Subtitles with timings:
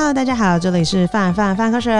[0.00, 1.90] Hello，大家好，这里是范范范科学，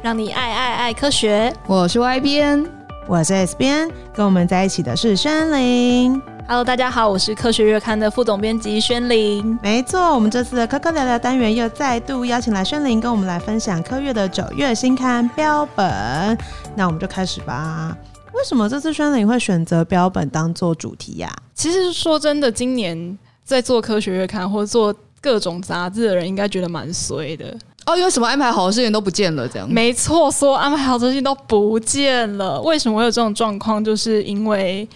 [0.00, 1.52] 让你爱爱爱科学。
[1.66, 2.64] 我是 Y 边，
[3.08, 6.22] 我是 S 边，跟我们在一起的是轩林。
[6.46, 9.58] Hello，大家好，我是科学月刊的副总编辑轩林。
[9.60, 16.38] 没错，我们这次的科科聊聊单元又再度邀请来轩林，跟我们来分享科月的九月新刊标本。
[16.76, 17.92] 那我们就开始吧。
[18.34, 21.42] 为什么这次轩林会选择标本当做主题呀、啊？
[21.56, 29.68] 其实说真的，今年在做科学月刊或做各种杂志的人，应该觉得蛮衰的哦，因为什么安排好的事情都不见了，这样。
[29.68, 32.60] 没错，所有安排好的事情都不见了。
[32.62, 33.82] 为什么会有这种状况？
[33.84, 34.88] 就是因为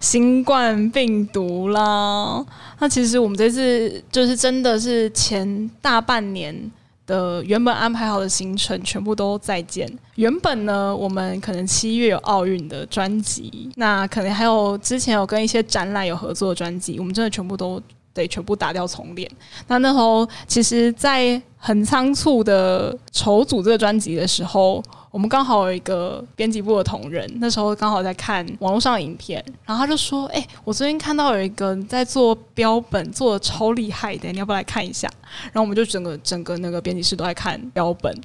[0.00, 2.44] 新冠病毒啦。
[2.78, 6.70] 那其实我们这次就是真的是前大半年。
[7.06, 9.84] 的原本安排好的行程全部都再见。
[10.14, 17.82] 原本呢，我们可能七月有奥运的专辑，那可能还有之前有跟一些展览有合作的专辑，我们真的全部都
[18.14, 19.30] 得全部打掉重练。
[19.66, 24.82] 那那时候，其实，在很仓促的筹组这个专辑的时候。
[25.12, 35.10] 我们刚好有一个编辑部的同仁，那时候刚好在看网络上的影片，然后他就说：“哎、我最近看到有一个在做标本，做的超厉害的，你要不要来看一下？”
[35.50, 38.16] 然后我们就整个整个那个编辑室都在看标本，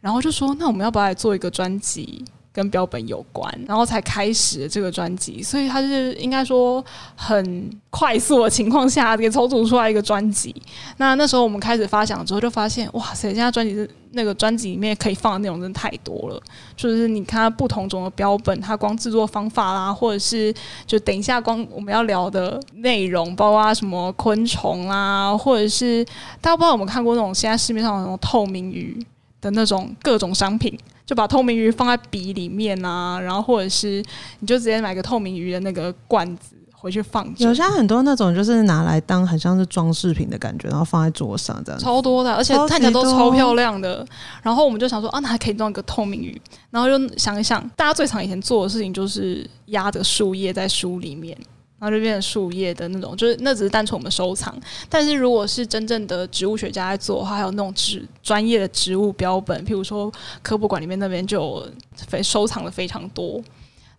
[0.00, 6.84] 然后就说：“那我们要不要来做一个专辑？”跟标本有关，然后才开始这个专辑，所以他是应该说
[7.14, 10.54] 很快速的情况下给重组出来一个专辑。
[10.96, 16.42] 那那时候我们开始发想之后，就发现哇塞，现在专辑是那个专辑里面可以放的内容真的太多了。
[16.76, 20.52] 就是你看不同种的标本，它光制作方法啦，或者是
[20.84, 26.04] 就等一下光我们要聊的内容，包括什么昆虫啦，或者是
[26.40, 29.00] 大家不知道有没有看过那种现在市面上的那种透明鱼
[29.40, 30.78] 的那种各种商品。
[31.06, 34.00] 就把透明鱼放在笔里面啊，然后或者是
[34.38, 37.26] 你就直接买个透明鱼的那个罐子回去放。
[37.38, 41.80] 有些很多那种就是拿来当很像是装饰品的感觉，然后放在桌上这样。
[41.80, 44.06] 超多的，而且看起来都超漂亮的。
[44.40, 46.40] 然后我们就想说啊，那还可以弄一个透明鱼。
[46.70, 51.36] 然后就想一想，大家最常以前做的事情就是压着树叶在书里面。
[51.80, 54.54] 然后就变成树叶的那种，就是那只是单纯我们收藏。
[54.88, 61.68] 但是如果是真正的植物学家在做的话，还有那种植专业的植物标本，譬如说科博馆里面那边就有
[62.06, 63.42] 非收藏的非常多。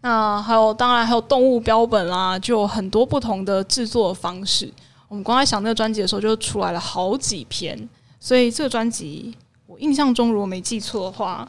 [0.02, 4.72] 那还有当然还有动物标本啦，就有很多不同的制作方式。
[5.08, 7.90] 我们刚才想那个专辑的时候，就出来了好几篇。
[8.20, 11.47] 所以这个专辑，我印象中如果没记错的话，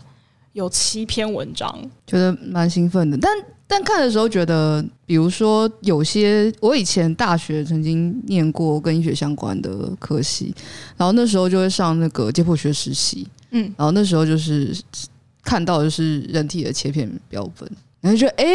[0.53, 3.17] 有七篇文章，觉得蛮兴奋的。
[3.21, 3.31] 但
[3.73, 10.55] 但看的时候觉得，比如说有些我以前大学曾经念过跟医学相关的科系，
[10.95, 14.77] 然后那时候就会上那个解剖学实习，嗯，然后那时候就是
[15.43, 17.67] 看到的就是人体的切片标本，
[18.03, 18.47] 然后就觉得哎，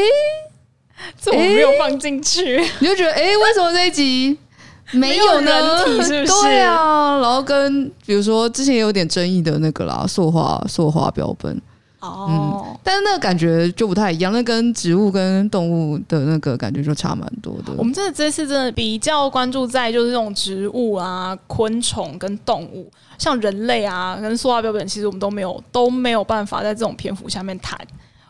[1.19, 4.37] 这我没有放进去，你就觉得哎，为什么这一集
[4.93, 5.51] 没有呢？
[5.51, 6.41] 人体是不是？
[6.43, 11.59] 对啊，然后跟比如说之前也有点争议的那个啦，塑化塑化标本。
[12.07, 17.73] 哦、嗯，但是那个感觉就不太一样，那跟植物跟动物的那个感觉就差蛮多的。
[17.77, 27.79] 我们真的这次真的比较关注在就是这种植物啊、昆虫跟动物，像人类啊跟塑化标本，其实我们都没有都没有办法在这种篇幅下面谈。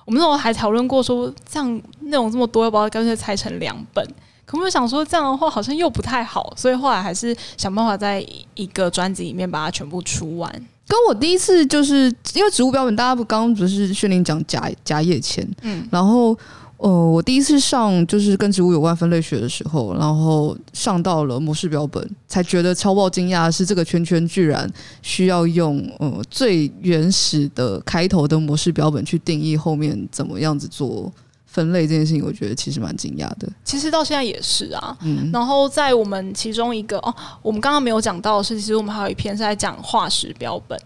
[0.05, 4.05] 我们那时候还讨论过说，这样内容这么多，要不要干脆拆成两本？
[4.45, 10.49] 可我们想说这样的话好像又不太好，所以后来还是想办法在一个专辑里面把它全部出完。
[10.87, 16.37] 跟我第一次就是因为植物标本，大家不刚刚不是训练讲假假叶签，嗯，然后
[16.77, 24.71] 呃，我第一次上就是跟植物有关分类学的时候，然后上到了模式标本，才觉得超爆惊讶是这个圈圈居然
[25.01, 31.11] 需要用呃最原始的开头的模式标本去定义后面怎么样子做。
[31.57, 33.49] 分类这件事情，我觉得其实蛮惊讶的。
[33.63, 34.95] 其实到现在也是啊。
[35.01, 40.79] 嗯，然后在我们其中一个哦，我们刚刚没有讲到的是，其实我们还有一篇是在讲化石标本。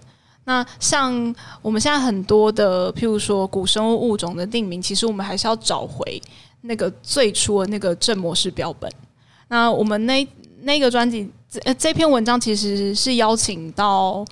[0.46, 1.14] 那像
[1.62, 6.22] 我们现在很多的，譬如说古生物物种的定名，其实我们还是要找回
[6.62, 8.90] 那个最初的那个正模式标本。
[9.50, 10.26] 那我们那
[10.62, 14.26] 那个专辑，这这篇文章其实是邀请到。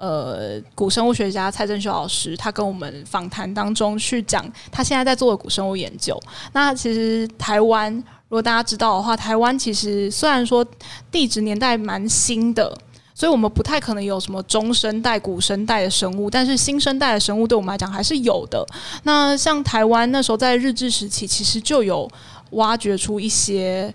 [0.00, 6.18] 呃，古生物学家蔡正修老师，他跟我们访谈当中去讲他现在在做的古生物研究。
[6.54, 10.66] 那其实台湾，如果大家知道的话，台湾其实虽然说
[11.12, 12.74] 地质年代蛮新的，
[13.14, 18.66] 所以我们不太可能有什么中生代、古生代的生物，但是新生代的生物对我们来讲还是有的。
[19.02, 22.10] 那像台湾那时候在日治时期，其实就有
[22.52, 23.92] 挖掘出一些。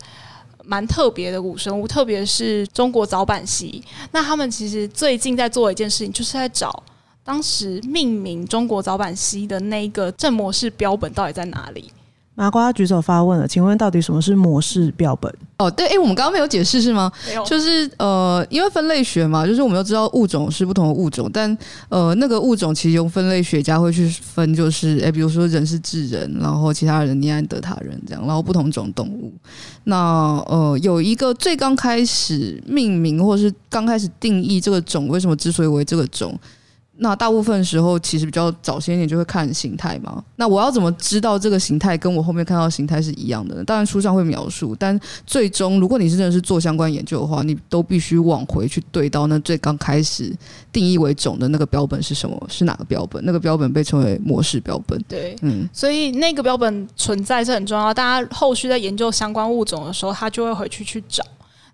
[0.65, 3.83] 蛮特别的古生物，特别是中国早版蜥。
[4.11, 6.83] 那他们其实最近在做一件事情，就是在找
[7.23, 11.91] 当时命名中国早版蜥的那个正模式标本到底在哪里。
[12.35, 15.33] 麻瓜举手发问了，请问到底什么是模式标本？
[15.57, 17.09] 哦，对，哎，我们刚刚没有解释是吗？
[17.25, 29.33] 没有，就是呃，因为分类学嘛，就是我们都知道物种是不同的物种，但呃，那个物种其实用分类学家会去分，就是哎，比如说人是智人，然后其他人尼安德塔人这样，然后不同种动物。
[29.85, 36.37] 那呃，有一个最刚开始命名或是刚开始定义这个种为什么之所以为这个种。
[36.97, 40.23] 那大部分时候其实比较早些年就会看形态嘛。
[40.37, 43.63] 那我要怎么知道这个形态跟我后面看到的形态是一样的呢？
[43.65, 50.33] 当然书上会描述，但最终如果你是真的是做相关研究的话，你都必须往回去对到那最刚开始
[50.71, 52.41] 定义为种的那个标本是什么？
[52.49, 53.23] 是哪个标本？
[53.25, 54.97] 那个标本被称为模式标本。
[55.07, 57.93] 对，嗯，所以那个标本存在是很重要。
[57.93, 61.23] 大家后续在研究相关物种的时候，他就会回去去找。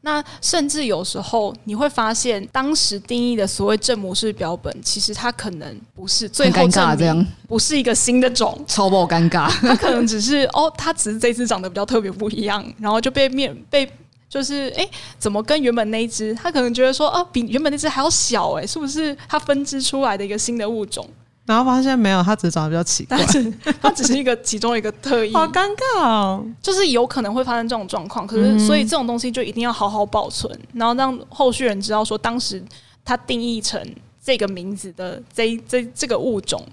[0.04, 9.48] 那甚至有时候你会发现，当时定义的所谓正模式标本，其实它可能不是最后证明不是一个新的种，超爆尴尬。
[9.62, 13.88] 它可能只是 哦，它只是这只长得比较特别不一样，然后就被面被
[14.28, 14.90] 就是哎，
[15.20, 16.34] 怎么跟原本那一只？
[16.34, 21.08] 他可能觉得说哦，比原本那只还要小哎，是不是它分支出来的一个新的物种？
[21.52, 26.46] 然后发现没有，它只是长得比较奇怪，但是它只是一个其中一个特异， 好尴尬哦。
[26.62, 32.64] 就是有可能会发生这种状况，可是所以这种东西就一定要好好保存，然后让后续人知道说，当时
[33.04, 33.86] 它定义成
[34.24, 36.66] 这个名字的这这这个物种，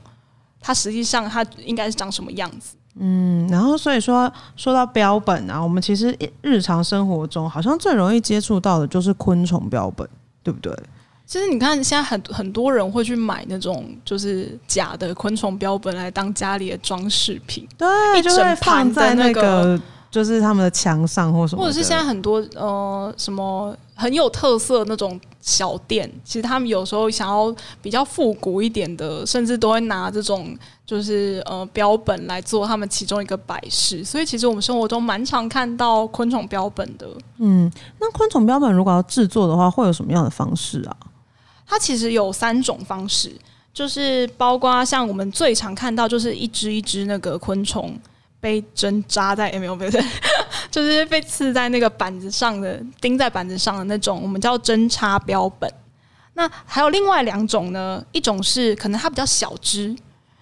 [0.61, 2.77] 它实际上它应该是长什么样子。
[3.01, 10.09] 嗯，然后所以说说到标本啊，我们其实日常生活中好像最容易接触到的就是昆虫标本，
[10.43, 10.73] 对不对？
[11.29, 17.87] 其实你看，现在很很多人会去买那种就是假的昆虫标本来当家里的装饰品，对，
[18.19, 19.79] 一整盘在那个
[20.11, 34.03] 就是他们的墙上或什么，或者是现在很多呃什么很有特色那种小店，其实他们有时候想要比较复古一点的，甚至都会拿这种就是呃标本来做他们其中一个摆饰。
[34.03, 37.07] 所以其实我们生活中蛮常看到昆虫标本的。
[37.37, 37.71] 嗯，
[38.01, 40.97] 那昆虫标本如果要制作的话，会有什么样的方式啊？
[41.69, 43.31] 它其实有三种方式，
[43.75, 47.95] 就是包括像我们最常看到，就是一只一只那个昆虫
[48.41, 49.91] 被针扎在，没有没有，
[50.71, 55.71] 就是被刺在那个板子上的，钉在板子上的那种，我们叫针插标本。
[56.33, 59.95] 那还有另外两种呢，一种是可能它比较小只，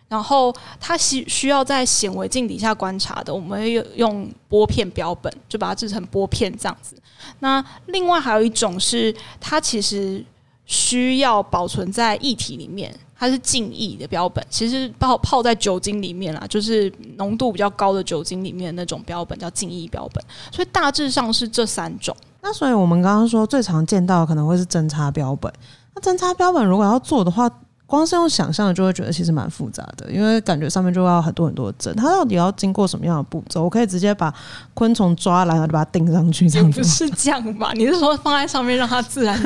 [0.09, 6.95] 然后它需需要在显微镜底下观察的，我们会用玻片标本，就把它制成玻片这样子。
[7.41, 10.25] 那另外还有一种是它其实。
[10.67, 20.23] 需要保存在液体里面，它是静液的标本，其实泡泡在酒精里面啦，就是浓度比较高的酒精里面的那种标本叫静液标本，
[20.53, 22.15] 所以大致上是这三种。
[22.43, 25.53] 那所以我们刚刚说最常见到可能会是侦查标本，
[25.95, 27.51] 那侦查标本如果要做的话。
[27.87, 33.63] 光是用想象的就会觉得其实蛮复杂的，因为感觉上面就要很多很多针，它到底要经过什么样的步骤？
[33.63, 34.35] 我可以直接把
[34.75, 36.81] 昆虫抓来，然后就把它钉上去，这样子。
[36.81, 37.71] 不是这样吧？
[37.75, 39.41] 你是说放在上面让它自然？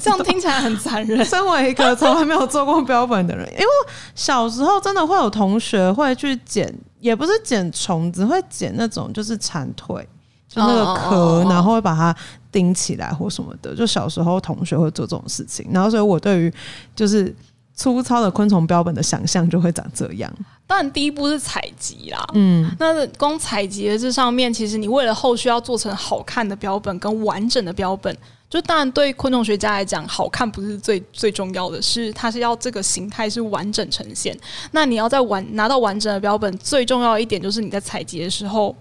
[0.00, 1.22] 这样听起来很残忍。
[1.24, 3.66] 身为一个从来没有做过标本的人，因为
[4.14, 10.02] 小时候真的会有同学会去捡，也不是捡虫子，会捡那种就是蝉蜕。
[10.48, 12.14] 就那个壳，然后会把它
[12.52, 13.74] 钉起来或什么的。
[13.74, 16.52] 就小时候同学会做这种事情，然后所以我对于
[16.94, 17.34] 就是
[17.74, 20.30] 粗糙的昆虫标本的想象就会长这样。
[20.66, 22.24] 当然，第一步是采集啦。
[22.34, 28.16] 嗯，那光采集的这上面，其实你为了后续要做成好看的标本跟完整的标本，
[28.48, 34.38] 就当然对昆虫学家来讲，好看不是最最重要的，是它是要这个形态是完整呈现。
[34.70, 38.74] 那你要在完拿到完整的标本，最重要的一点就是你在采集的时候。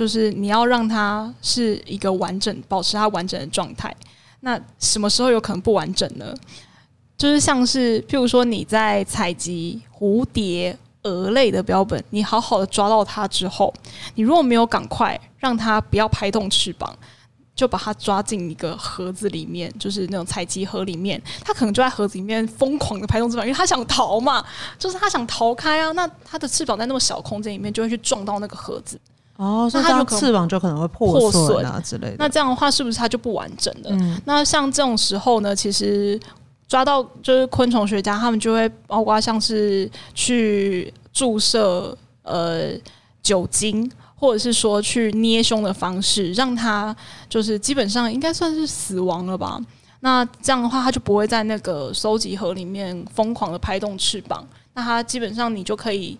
[0.00, 3.94] 就是你要让它是一个完整，保持它完整的状态。
[4.40, 6.34] 那什么时候有可能不完整呢？
[7.18, 13.74] 就是像是，譬如说你在采集蝴蝶、蛾类的标本，你好好的抓到它之后，
[14.14, 16.96] 你如果没有赶快让它不要拍动翅膀，
[17.54, 24.42] 就把它抓进一个盒子里面，就是那种采集盒里面，它可能就在盒子里面疯狂的拍动翅膀，因为它想逃嘛，
[24.78, 25.92] 就是它想逃开啊。
[25.92, 28.98] 那它的翅膀在那么小空间里面，就会去撞到那个盒子。
[29.40, 32.16] 哦，所以它就翅膀就可能会破损啊之类的。
[32.18, 33.88] 那这样的话，是不是它就不完整了？
[33.88, 36.20] 嗯、那像这种时候呢，其实
[36.68, 42.72] 抓到就是昆虫学家他们就会包括像是去注射呃
[43.22, 46.94] 酒精，或者是说去捏胸的方式，让它
[47.26, 49.58] 就是基本上应该算是死亡了吧。
[50.00, 54.46] 那这样的话，它就不会在那个收集盒里面疯狂的拍动翅膀。
[54.74, 56.18] 那它基本上你就可以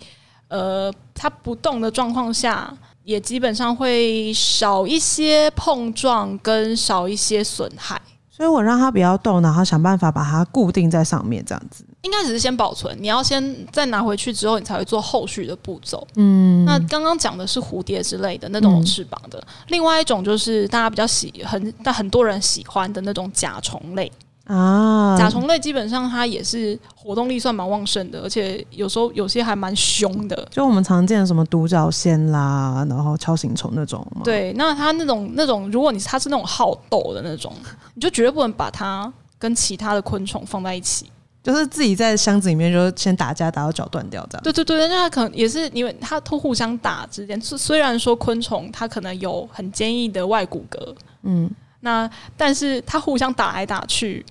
[0.48, 2.74] 呃，它不动的状况下。
[3.04, 11.84] 也基本上会少一些碰撞跟少一些损害，所以我让它不要动，然后想办法把它固定在上面，这样子。
[12.02, 16.06] 应该只是先保存，你要先再拿回去之后，你才会做后续的步骤。
[16.14, 24.10] 嗯，那刚刚讲的是蝴蝶之类的那种有翅膀的，嗯、另外一种就是大家比较喜很但很多人喜欢的那种甲虫类
[24.54, 25.16] 啊。
[25.16, 30.48] 甲虫类基本上它也是活动力算蛮旺盛的，而且有时候有些还蛮凶的。
[30.50, 34.06] 就我们常见的什么独角仙啦，然后锹形虫那种。
[34.24, 37.52] 对，那它那种那种，如果你它是那种好斗的那种，
[37.94, 41.10] 你就绝对不能把它跟其他的昆虫放在一起。
[41.42, 44.42] 就是自己在箱子里面就先打架，打到脚断掉这样。
[44.42, 54.22] 对对对，那它可能也是因为它都互相打之间，虽然说昆虫它可能有很坚硬的外骨骼，嗯，那但是它互相打来打去，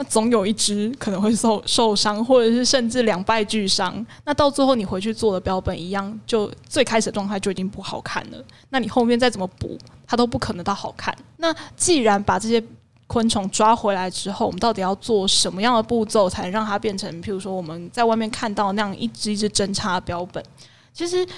[0.00, 3.94] 那总有一只可能会受受伤，或者是甚至两败俱伤。
[4.24, 8.42] 那到最后你回去做的标本一样，就最开始的状态就已经不好看了。
[8.70, 9.76] 那你后面再怎么补，
[10.06, 11.14] 它都不可能到好看。
[11.36, 12.64] 那既然把这些
[13.08, 20.42] 昆虫抓回来之后，我们到底要做什么样的步骤，才能让它变成，譬如说我们在外面看到那样一只一只针插标本？
[20.94, 21.28] 其实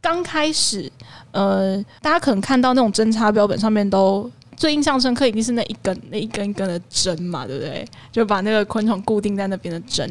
[0.00, 0.90] 刚开始，
[1.32, 7.88] 呃，大家可能看到那种针插标本上面都最印象深刻，一定是那一根那一根一根的针嘛，对不对？
[8.10, 10.06] 就把那个昆虫固定在那边的针。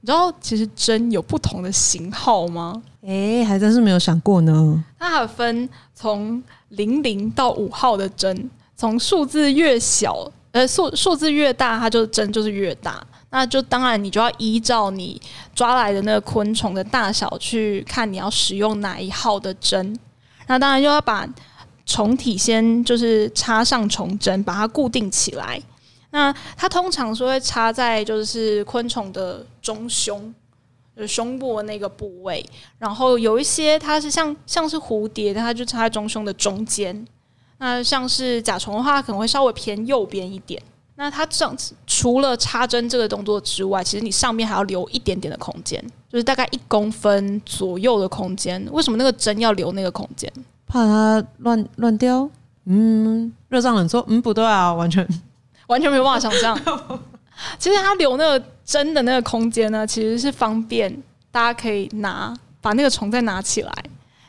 [0.00, 2.82] 你知道其实针有不同的型号吗？
[3.02, 4.84] 诶，还真是没有想过呢。
[4.98, 10.30] 它还分从零零到五号的针，从数字越小。
[10.50, 13.04] 呃，数数字越大，它就针就是越大。
[13.30, 15.20] 那就当然，你就要依照你
[15.54, 19.98] 抓来的那个昆虫的大小去看，你要使用哪一号的针。
[20.46, 21.26] 那当然就要把
[21.86, 25.60] 虫体先就是插上虫针，把它固定起来。
[26.10, 30.32] 那它通常是会插在就是昆虫的中胸，
[30.96, 32.44] 就是胸部的那个部位。
[32.78, 37.06] 然后有一些它是像像是蝴蝶，它就插在中胸的中间。
[37.58, 40.62] 那像是甲虫的话，可能会稍微偏右边一点。
[40.96, 48.64] 那它这样子，除了插针这个动作之外，其实你上面还要留一点点的空间，就是大概一公分左右的空间。
[48.70, 50.32] 为什么那个针要留那个空间？
[50.74, 52.28] 怕它乱乱掉？
[52.64, 54.04] 嗯，热胀冷缩？
[54.08, 55.06] 嗯，不对啊，完全
[55.68, 56.58] 完全没有办法想象。
[57.60, 60.92] 其实它留那个针的那个空间呢，其实是方便
[61.30, 63.72] 大家可以拿把那个虫再拿起来。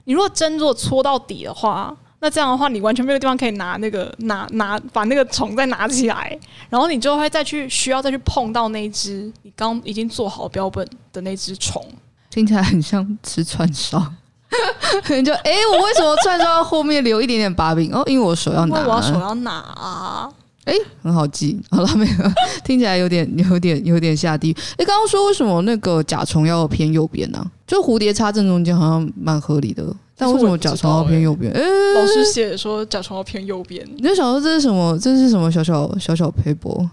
[0.04, 1.96] 你如果针如果戳到底的话。
[2.20, 11.86] 那这样的话，你完全没有地方可以拿那个拿拿把那个虫再拿起来，然后你就会再去需要再去碰到那只你刚已经做好标本的那只虫，
[12.32, 14.14] 听起来很像吃串烧。
[15.10, 17.94] 你就哎、欸，我为什么串烧后面留一点点把柄？
[17.94, 20.30] 哦，因为我手要拿，我要手要拿啊。
[20.66, 21.60] 哎、欸，很好记。
[21.70, 22.16] 好了没有？
[22.64, 24.54] 听起来有点有点有点下地狱。
[24.54, 27.46] 哎、欸，刚刚说为什么那个甲虫要偏右边呢、啊？
[27.68, 29.86] 就蝴蝶插正中间，好像蛮合理的。
[30.18, 31.52] 但为什么甲虫要偏右边？
[31.52, 33.86] 哎、欸，老师写说甲虫要偏右边。
[33.96, 34.98] 你就想说这是什么？
[34.98, 36.88] 这是什么小小小小撇步？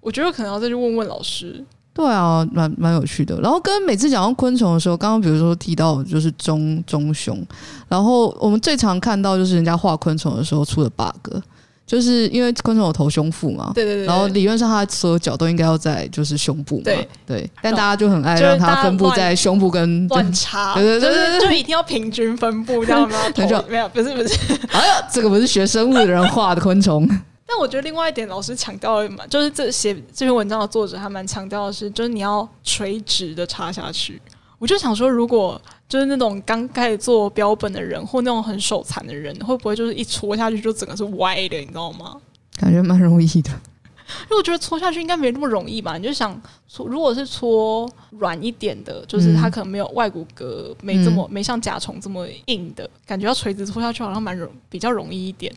[0.00, 1.64] 我觉得可能要再去问问老师。
[1.94, 3.40] 对啊，蛮蛮有趣的。
[3.40, 7.40] 然后跟每次讲到昆虫的时候，刚刚比如说提到就是中中胸，
[7.88, 11.38] 然后我们最常看到就是人家画昆虫的时候出的 bug。
[11.86, 23.18] 就是因为昆虫有头胸腹嘛，对对对，然后理论上它所有角都应该要在就是胸部嘛，对对，但大家就很爱让它分布在胸部跟乱插，对对对对，就一定要平均分布，这样吗？
[23.68, 24.34] 没有，不是不是，
[24.72, 27.06] 哎呀，这个不是学生物的人画的昆虫。
[27.46, 34.20] 但我觉得另外一点，老师强调的嘛，就是这写这篇文章的作者还蛮强调的是，就是你要垂直的插下去。
[34.58, 42.16] 我就想说，如果就是那种刚开始做标本的人，或那种很手残的人，会不会就是一戳下去就整个是歪的，你知道吗？
[42.56, 45.98] 感觉蛮容易的，因为我觉得戳下去应该没那么容易吧？
[45.98, 55.52] 你就想戳，如果是戳软一点的，就是它可能没有外骨骼，没这么、嗯、没像甲虫这么硬的，感觉要垂直戳下去好像蛮容比较容易一点。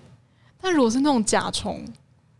[0.67, 1.79] 但如果是那种甲虫，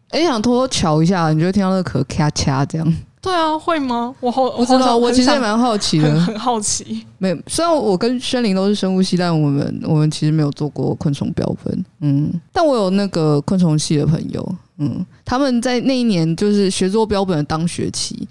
[0.10, 2.94] 哎、欸，想偷偷瞧一下，你就会听到那个壳咔嚓这样。
[3.22, 4.14] 对啊，会吗？
[4.20, 7.06] 我好，我知道，我其实也蛮好奇的，很，很好奇。
[7.20, 11.86] 没有，虽然我跟轩林都是生物系，但我们我们其实没有做过昆虫标本。
[12.02, 18.28] 嗯，但我有那个昆虫系的朋友，嗯，他们在那一年就是学做标本的当学期，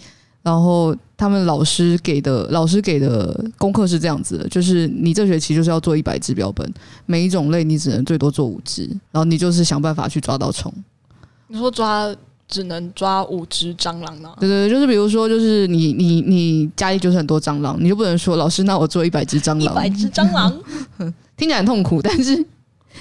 [0.47, 6.73] 然后他们老师给的老师给的功课是这样子的，就是你这学期就是要做一百只标本，
[7.05, 10.73] 每一种类你只能最多做五只，然后你就是想办法去抓到虫。
[11.49, 12.15] 你说抓？
[12.49, 14.33] 只能抓五只蟑螂呢？
[14.39, 20.57] 对对对，就是比如说，就是你你你家里就是很多蟑螂，你就不能说老师，那我做一百只蟑螂，一百只蟑螂
[21.37, 22.47] 听起来很痛苦，但是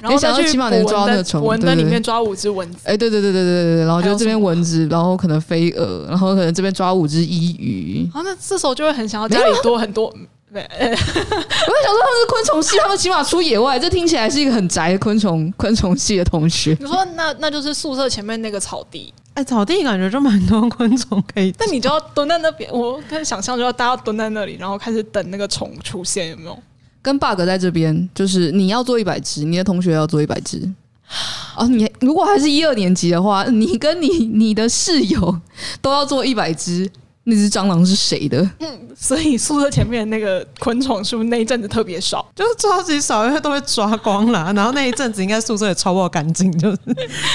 [0.04, 10.14] 没想要起码能抓到那个虫，蚊子里面抓五只蚊子，哎，对对对对对对对，然后就这边蚊子，然后可能飞蛾，然后可能这边抓五只伊鱼，啊，那这时候就会很想要家里多很多。
[10.54, 16.78] 对，我在想说他们是昆虫系，他们起码出野外，这听起来是一个很宅的昆虫昆虫系的同学。
[16.80, 19.14] 你说那那就是宿舍前面那个草地。
[19.34, 26.58] 哎，草地感觉就蛮多昆虫可以，但你就要蹲在那边，我可以想象就要大家蹲在那里，然后开始等那个虫出现，有没有？
[27.06, 30.68] 跟 bug 在这边，就是你要做一百只，你的同学要做一百只。
[31.56, 35.40] 哦，你如果还是一二年级的话，你跟你你的室友
[35.80, 36.90] 都要做一百只。
[37.28, 38.48] 那只蟑螂是谁的？
[38.60, 42.24] 嗯，所以宿舍前面那个昆虫是不是那一阵子特别少？
[42.36, 44.54] 就是超级少，因为都被抓光了。
[44.54, 46.78] 然后那一阵子应该宿舍也超不干净，就是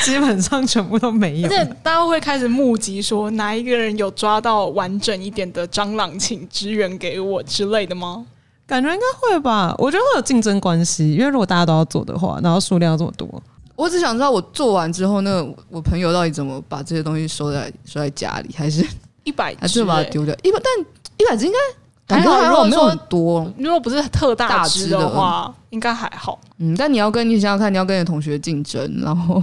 [0.05, 1.49] 基本上全部都没有。
[1.51, 8.25] 而且大家会开始募集，说哪一个人有抓到完整一点的蟑螂，请支援给我之类的吗？
[8.71, 9.75] 感觉应该会吧。
[9.79, 13.29] 我觉得会有竞争关系，因为如果大家都要做的话，然后数量这么多，
[13.75, 18.87] 我只想知道我做完之后，那个我朋友到底怎么把这些东西收在收在家里，还是？
[19.25, 20.35] 一百只， 还是把它丢掉？
[20.45, 20.87] 一百，但
[21.19, 23.53] 一百只应该还好，还好没有很多。
[23.59, 26.39] 如果不是特大只的话，应该还好。
[26.59, 29.43] 嗯，但你要跟你想想看，你要跟你的同学竞争，然后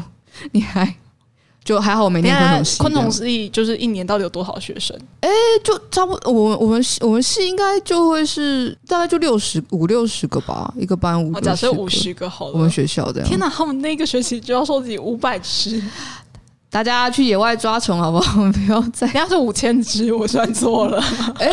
[0.53, 0.95] 你还
[1.67, 4.97] 就还好，我每年昆虫系，昆虫系就是一年到底有多少学生？
[5.19, 5.33] 哎、欸，
[5.65, 6.31] 就差不多。
[6.31, 11.37] 我我们系我们系应该就会是大概就六十五六十个吧，一个班五。
[11.41, 13.27] 假设五十个好了，我们学校这样。
[13.27, 15.83] 天哪，他们那个学期就要收集五百只。
[16.69, 18.39] 大家去野外抓虫好不好？
[18.39, 19.05] 我们不要再。
[19.07, 21.03] 人家是五千只，我算错了。
[21.39, 21.49] 哎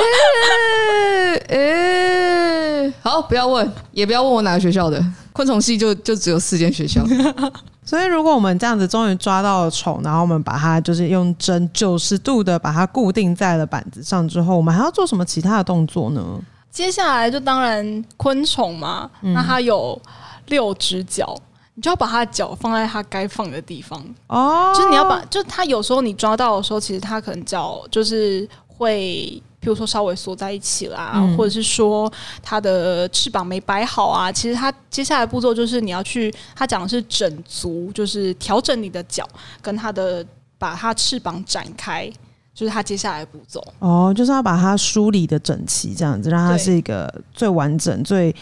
[1.49, 7.05] 哎、欸欸，好，不要问，也不要问我哪个学校的昆虫系就，就就只有四间学校。
[7.85, 16.23] 所以，如果我们这样子终于抓到了虫，然后我们把它就是用针九十度的把它固定在了板子上之后，我们还要做什么其他的动作呢？
[16.71, 20.01] 接下来就当然昆虫嘛，那它有
[20.47, 21.37] 六只脚。
[21.77, 34.31] 你就要把它的脚放在它该放的地方哦，就是你要把，就它有时候你抓到的时候，其实它可能脚就是会，比如说稍微缩在一起啦，嗯、或者是说它的翅膀没摆好啊。
[34.31, 39.27] 其实它接下来步骤就是你要去，它讲的是整足，就是调整你的脚
[39.63, 40.25] 跟它的
[40.59, 42.13] 把它翅膀展开，
[42.55, 43.65] 就是它接下来步骤。
[43.79, 48.35] 哦，就是要把它梳理的整齐，这样子让它是一个最完整最。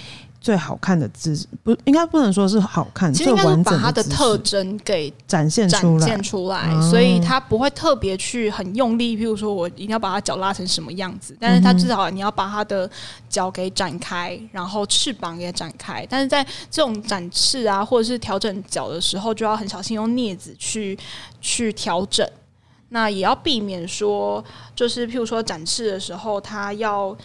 [0.42, 9.16] 最好看的姿势不应该不能说是好看，其实应该是把它的特征给展现出来，展现出来，所以它不会特别去很用力。
[9.16, 12.90] 譬如说我一定要把它脚拉成什么样子，但是它至少你要把它的
[13.28, 16.04] 脚给展开，然后翅膀也展开。
[16.10, 20.98] 但是在这种展翅啊，或者是调整脚的时候，就要很小心用镊子去
[21.40, 22.28] 去调整。
[22.88, 27.16] 那也要避免说，就是譬如说展翅的时候，它要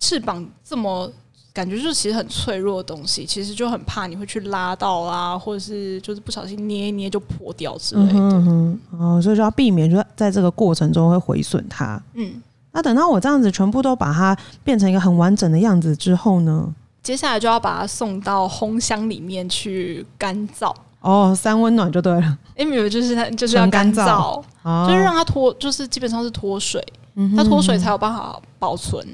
[0.00, 1.08] 翅膀这么。
[1.54, 8.18] 感觉就是其实很脆弱的东西，其实就很怕你会去拉到啊，或者是就是不小心捏一捏就破掉之类的。
[8.18, 12.02] 嗯哼，哦，所以就要避免，就在这个过程中会毁损它。
[12.14, 12.40] 嗯，
[12.72, 14.34] 那等到我这样子全部都把它
[14.64, 20.74] 变成一个很完整的样子之后呢，接下来就要把它送到烘箱里面去干燥。
[21.00, 22.38] 哦，三温暖就对了。
[22.56, 26.82] 因为就是它就是要干燥，哦、就是让它脱，就是基本上是脱水，
[27.16, 29.06] 嗯它脱水才有办法保存。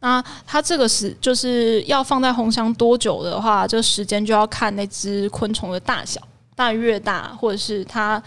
[0.00, 6.20] 那它这个是就是要放在烘箱多久的话，这个时间就要看那只昆虫的大小，
[6.54, 8.22] 大越大，或者是它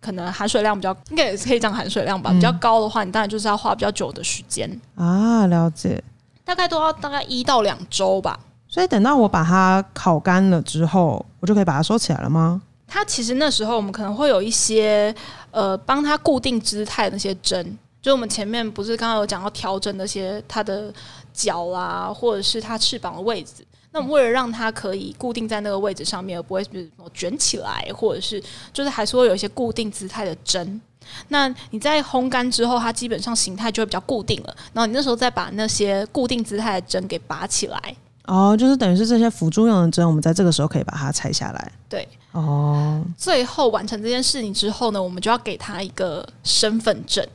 [0.00, 5.46] 可能含水量比较，应该也是可以讲含水量吧，比较高的话，你当然就是要花比较久的时间啊。
[5.46, 6.02] 了解，
[6.44, 8.40] 大概都要大概一到两周吧。
[8.66, 12.62] 所以等到我把它烤干了之后，我就可以把它收起来了吗？
[12.88, 15.14] 它其实那时候我们可能会有一些
[15.50, 17.78] 呃，帮它固定姿态的那些针。
[18.02, 20.92] 就我们前面不是刚刚有讲到调整那些它的
[21.32, 23.66] 脚啊，或者是它翅膀的位置。
[23.92, 30.80] 那我们为了让它可以固定在那个位置上面，而不会比如卷起来，或者是就是还是会有一些固定姿态的针。
[31.28, 34.56] 那你在烘干之后，它基本上形态就会比较固定了。
[34.72, 37.96] 然后你那时候再把那些固定姿态的针给拔起来。
[38.26, 41.72] 哦，就是等于是这些辅助用的针，我们在这个时候可以把它拆下来。
[41.88, 43.04] 对，哦。
[43.18, 47.26] 最后完成这件事情之后呢，我们就要给它一个身份证。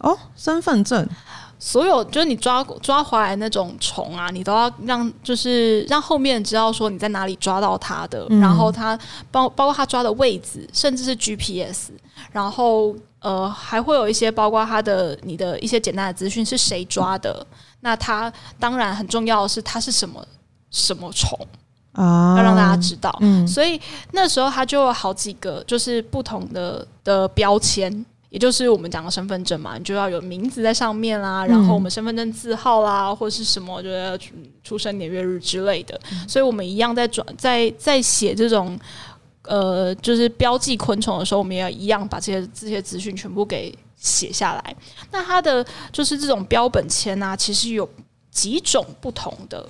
[0.00, 1.06] 哦，身份证，
[1.58, 8.98] 所有就是你抓抓回来那种虫啊，你都要让就是让后面知道说你在哪里抓到它的，嗯、然后它
[9.30, 11.90] 包包括它抓的位置，甚至是 GPS，
[12.32, 20.26] 然后呃还会有一些包括它的你的一些简单的资讯是谁抓的，嗯、那它当然很重要的是它是什么
[20.70, 21.38] 什么虫
[21.92, 23.78] 啊，要让大家知道，嗯、所以
[24.12, 28.06] 那时候它就有好几个就是不同的的标签。
[28.30, 34.16] 也就是我们讲的身份证嘛，你就要有名字在上面啦，然后我们身份证字号啦，或者是什么，就要
[34.62, 36.00] 出生年月日之类的。
[36.28, 38.78] 所以我们一样在转在在写这种
[39.42, 44.76] 呃，就是标记昆虫的时候，我们也要一样把这些这些资讯全部给写下来。
[45.10, 47.88] 那它的就是这种标本签啊，其实有
[48.30, 49.68] 几种不同的，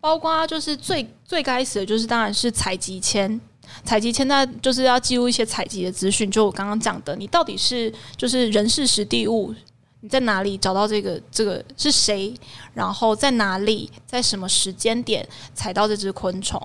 [0.00, 3.38] 包括就是最最该死的就是当然是采集签。
[3.84, 9.54] 采集签在就是要记录一些采集的资讯，就我刚刚讲的，你到底是就是人事实地物，
[10.00, 12.34] 你在哪里找到这个这个是谁，
[12.74, 16.60] 然后在哪里，在什么时间点采到这只昆虫？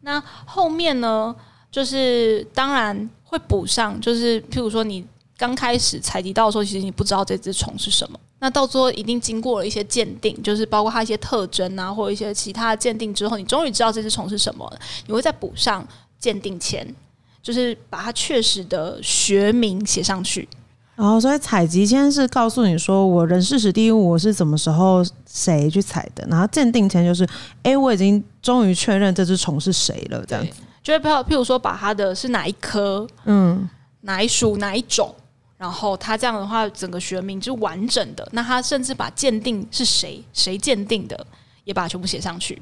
[0.00, 1.34] 那后面呢，
[1.70, 5.04] 就是当然会补上，就是譬如说你
[5.36, 8.18] 刚开始采集到的时候，其实你不知道这只虫是什么。
[8.40, 14.78] 那到最后一定经过了一些鉴定，就是包括它一些特征啊，或者一些其他的鉴定之后，你终于知道这只虫是什么了。
[15.06, 15.86] 你会再补上
[16.18, 16.94] 鉴定前，
[17.42, 20.48] 就是把它确实的学名写上去。
[20.94, 27.24] 然后、哦，所以采集签是告诉你说我人事史第物我是什么时候谁去采的，然后鉴定签就是，
[27.62, 30.52] 哎，我已经终于确认这只虫是谁了，这样子。
[30.82, 33.68] 就会譬如说，把它的是哪一科，嗯，
[34.00, 35.14] 哪一属哪一种。
[35.58, 38.26] 然后它这样的话，整个学名是完整的。
[38.32, 41.26] 那它甚至把鉴定是谁谁鉴定的，
[41.64, 42.56] 也把它全部写上去。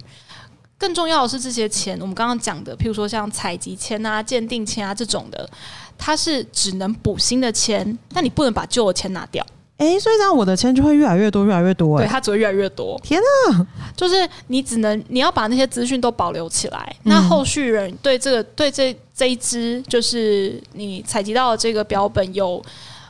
[0.79, 5.49] 更重要的是，这些钱我们刚刚讲的，譬如说像采集签啊、鉴定签啊这种的，
[5.97, 9.45] 它是只能补新的签，但你不能把旧的签拿掉。
[9.79, 11.99] 诶，所以这样我的签就会越来越多，越来越多。
[11.99, 12.99] 对，它只会越来越多。
[13.03, 13.67] 天哪！
[13.95, 16.97] 就是你只能你要把那些资讯都保留起来。
[17.05, 22.63] 嗯、那后续人对这个对这这一支就是你采集到的这个标本有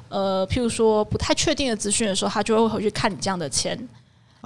[0.08, 3.76] 呃，譬如说不太确定的资讯的时候，他就会回去看你这样的签，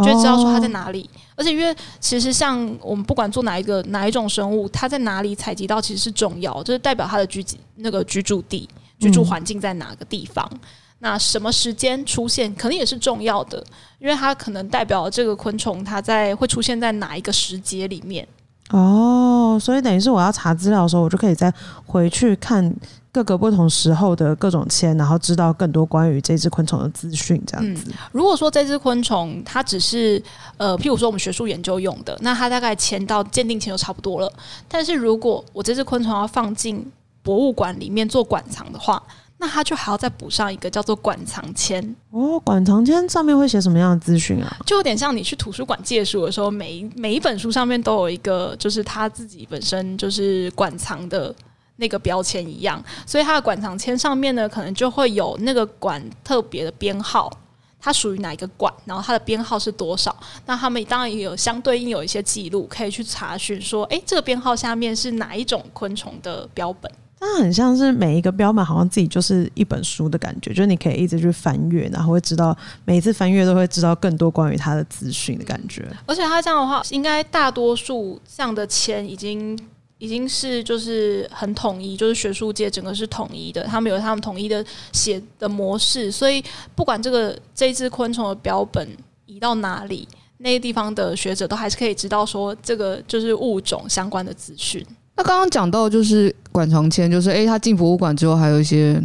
[0.05, 1.09] 就知道说它在哪里。
[1.15, 10.49] 哦、而且因为其实像我们不管做哪一个哪一种生物，它在哪里采集到其实是重要，就是代表它的居住那个居住地、居住环境在哪个地方。
[10.53, 10.61] 嗯
[11.03, 13.65] 那什么时间出现，可能也是重要的，
[13.99, 18.29] 因为它可能代表这个昆虫它在会出现在哪一个时节里面。
[18.69, 21.51] 哦，所以等于是我要查资料的时候，我就可以再
[21.87, 22.71] 回去看
[23.13, 27.43] 各个不同时候的各种签，然后知道更多关于这只昆虫的资讯。
[27.47, 27.85] 这样子。
[27.89, 30.23] 嗯，如果说这只昆虫它只是
[30.57, 34.33] 呃，譬如说我们学术研究用的，那它大概签到鉴定签就差不多了。
[34.69, 36.91] 但是如果我这只昆虫要放进
[37.23, 39.03] 博物馆里面做馆藏的话，
[39.39, 44.57] 那它就还要再补上一个叫做馆藏签哦，馆藏签上面会写什么样的资讯啊？
[44.67, 51.35] 就有点像你去图书馆借书的时候，每一每一本书上面都有一个，就是它自己本身就是馆藏的
[51.81, 52.81] 那个标签一样。
[53.05, 57.29] 所以它的馆藏签上面呢，可能就会有那个馆特别的编号，
[57.81, 60.15] 它属于哪一个馆，然后它的编号是多少。
[60.47, 66.91] 那他们当然也有相对应有一些记录可以去查询，说，诶，这个编号下面是哪一种昆虫的标本。
[67.23, 75.87] 那很像是每一个标本，好像自己就是一本书的感觉，就是你可以一直去翻阅，然后会知道每一次翻阅都会知道更多关于它的资讯的感觉。
[76.07, 79.55] 而且它这样的话，应该大多数这样的签已经
[80.01, 86.43] 已经是就是很统一，就是学术界整个是统一的，他们有他们统一的写的模式，所以
[86.75, 88.89] 不管这个这只昆虫的标本
[89.27, 90.09] 移到哪里，
[90.39, 94.85] 那些地方的学者都还是可以知道说这个就是物种相关的资讯。
[95.17, 98.99] 那刚刚讲到就是馆藏签，就是诶，他进博物馆之后还有一些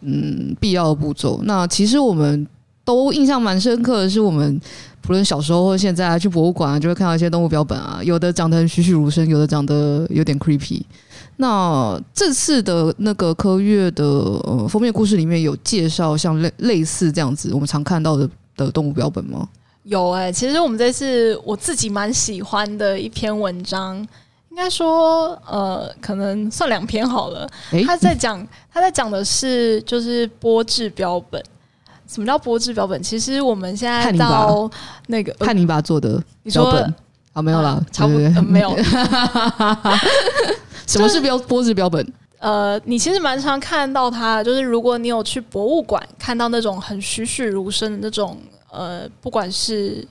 [0.00, 1.40] 嗯必要的步骤。
[1.42, 2.46] 那其实我们
[2.84, 4.60] 都印象蛮深刻的是，我们
[5.00, 10.82] 不论小时候或现在去博物馆啊，就会看到一些动物标本啊，有的长得很栩栩如生，有的长得有点 creepy。
[11.36, 19.48] 那这次的那个科月的呃封面故事里面有介绍像类类似这样子我们常看到的的动物标本吗？
[19.84, 24.06] 有哎、欸，其实我们这次我自己蛮喜欢的一篇文章。
[24.50, 27.48] 应该说，呃，可能算两篇好了。
[27.70, 31.40] 欸、他在讲，他在讲的是就是剥制标本。
[32.10, 33.00] 什么叫波制标本？
[33.02, 34.70] 其实我们现在到
[35.06, 36.84] 那个汉尼拔做的标本，
[37.32, 38.76] 好、哦、没有了，差不多没有。
[40.86, 42.04] 什么是标波制标本？
[42.38, 48.36] 呃，你其实蛮常看到它，就是如果你有去博物馆看到那种很栩栩如生的那种，
[48.70, 50.06] 呃，不管是。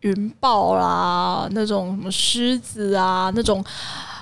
[0.00, 3.64] 云豹啦，那种什么狮子啊，那种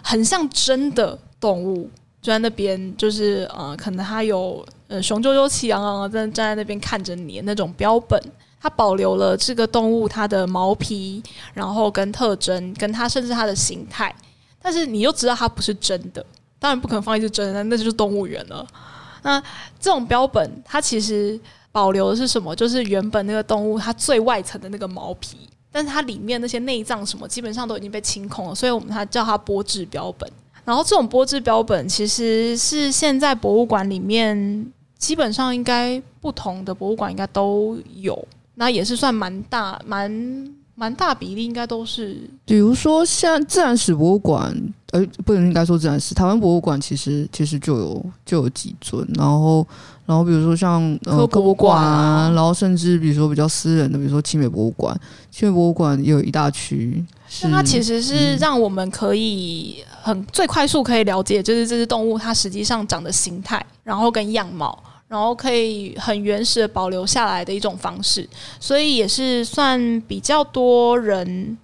[0.02, 1.90] 很像真的动物，
[2.22, 8.20] 就在那边，就是呃，可能它有呃雄赳赳气昂昂的站站在那边看着你那种标本，
[8.60, 14.14] 它保留了这个动物它的毛皮，然后跟特征，跟它甚至它的形态，
[14.60, 16.24] 但是你又知道它不是真的，
[16.58, 18.66] 当然不可能放一只真的，那就是动物园了。
[19.22, 19.40] 那
[19.80, 21.38] 这种标本它其实
[21.72, 22.54] 保留的是什么？
[22.54, 25.36] 就是原本那个动物它最外层的那个毛皮。
[25.76, 30.30] 但是它里面那些内脏什么，基本上都已经被清空了，所以我们它叫它剥制标本。
[30.64, 34.66] 然后这种波制标本其实是现在博物馆里面
[34.98, 42.28] 基本上应该不同的博物馆应该都有，那也是算蛮大蛮蛮大比例，应该都是。
[42.44, 44.54] 比如说像自然史博物馆，
[44.92, 49.66] 呃，不能应该说自然史，台湾博物馆其实其实就有就有几尊，然后。
[50.06, 54.94] 然后比如说像呃科博馆啊，然后甚至比如说比较私人的，比如说清美博物馆，
[55.30, 57.02] 清美博物馆也有一大区
[57.42, 68.28] 那它其实是让我们可以很最快速可以了解，就是这只动物它实际上长的形态，然后跟样貌，然后可以很原始的保留下来的一种方式，
[68.60, 71.58] 所以也是算比较多人，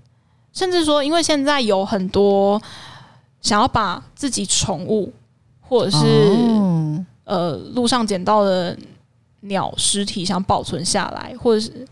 [0.53, 2.61] 甚至说，因为现在有很多
[3.41, 5.13] 想要把自己宠物
[5.61, 8.77] 或者是、哦、呃路上捡到的
[9.41, 11.87] 鸟尸体想保存下来，或者是。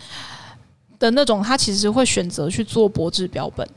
[0.99, 3.69] 的那种，他其实会选择去做博智标本。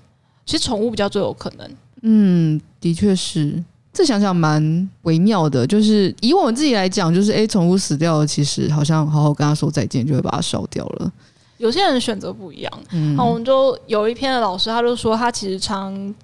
[0.45, 1.69] 其实宠物比较最有可能。
[2.01, 3.63] 嗯，的确是。
[3.93, 11.11] 这想想蛮微妙的，就是以我们自己来讲，就是哎，宠物死掉了，其实好像好好跟他说再见，就会把它烧掉了。
[11.57, 12.71] 有些人选择不一样。
[12.91, 16.15] 嗯，那我们就有一篇的老师，他就说他其实常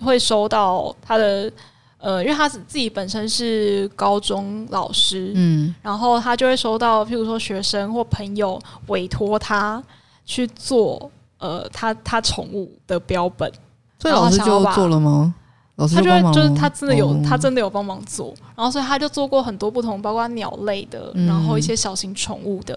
[0.00, 1.52] 会收到他的
[1.98, 9.82] 呃，因为他自己本身是高中老师，嗯，然后他就会收到，譬如说学生或朋友委托他。
[10.24, 13.50] 去做呃，他他宠物的标本，
[13.98, 15.34] 所以老师就做了吗？
[15.76, 22.74] 老师就他就会就是他真的有，哦、他真的有帮忙做，然后所以他就做过很多不同，包括鸟类的，嗯、然后一些小型宠物的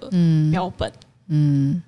[0.51, 0.91] 标本。
[1.27, 1.83] 嗯，嗯，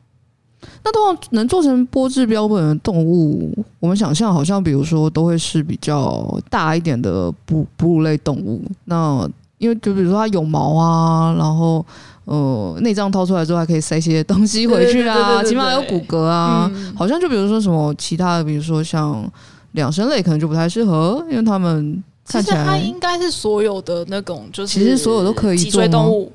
[0.84, 8.62] 那通常能做成波质标本的动物，我们想象好像比如说都会是比较大一点的哺哺乳类动物。
[8.86, 11.86] 那因为就比如说它有毛啊，然后。
[12.30, 16.70] 呃，内脏掏出来之后还可以塞些东西回去啊，起码有骨骼啊。
[16.72, 19.28] 嗯、好像就比如说什么其他的，比如说像
[19.72, 26.32] 两生类，可能就不太适合，因为他们看起来它应该是所有的那种，就是其实所有都可以脊椎动物。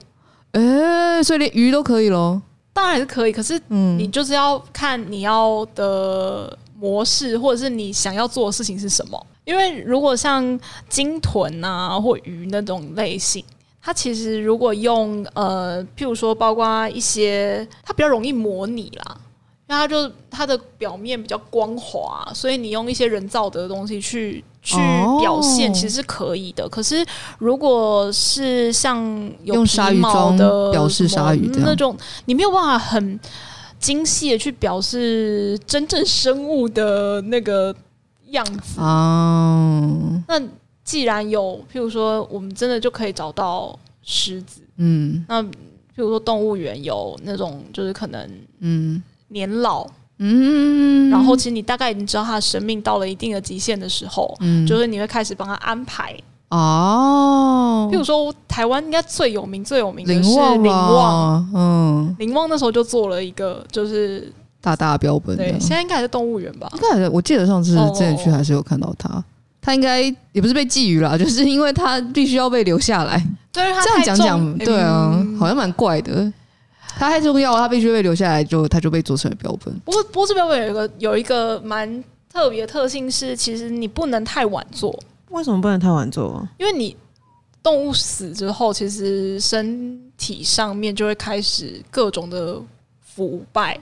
[0.51, 2.43] 哎、欸，所以连鱼都可以咯。
[2.73, 9.27] 当然是可以，可是你就是要看你要的模式，或者是你想要做的事情是什么。
[9.45, 13.45] 因为如果像鲸豚啊或鱼那种类型。
[13.87, 19.21] 它其实如果用呃，譬如说，包括一些，它比较容易模拟啦，
[19.69, 24.79] 因为它就它的表面比较光滑，所以你用一些人造的东西去去
[25.21, 26.65] 表现，其实是可以的。
[26.65, 27.05] 哦、可是
[27.39, 29.05] 如果是像
[29.43, 31.95] 有皮毛的表示鲨鱼那种，
[32.25, 33.21] 你没有办法很
[33.79, 37.77] 精细的去表示真正生物的那个
[38.29, 40.41] 样子啊，那。
[40.85, 45.49] 既然有，譬如说，我们真的就可以找到狮子，嗯，那譬
[45.97, 49.87] 如说动物园有那种，就是可能，嗯，年老，
[50.19, 56.15] 嗯，然后其实你大概已经知道它的生命到了一定的极限的时候，嗯，就是你会开始帮他安排。
[56.51, 57.89] 哦。
[57.91, 66.69] 譬如说，台湾应该最有名、最有名的是林旺，嗯，林旺那时候就做了一个，就是大大标本，对，现在应该还是动物园吧？
[66.75, 69.25] 应该还是，我记得上次之前去还是有看到它。
[69.65, 73.17] 他应该也不是被觊觎了， 就是因为他必须要被留下来。
[73.51, 76.31] 对，这样讲讲，对啊，嗯、好像蛮怪的。
[76.97, 79.75] 他太重要，他必须被留下来，就他就被做成了标本。
[79.81, 84.97] 不过，不过这标本有一个有一个蛮特别的特性是，其实你不能太晚做。
[85.31, 86.47] 为什么不能太晚做？
[86.59, 86.95] 因为你
[87.63, 92.61] 动物死之后，其实身体上面就会开始各种的
[93.01, 93.81] 腐败。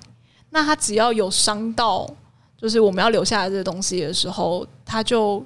[0.50, 2.08] 那它只要有伤到，
[2.56, 5.42] 就是我们要留下来这个东西的时候，它就。